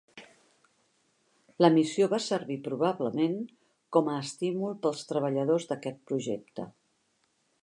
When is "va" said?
2.15-2.19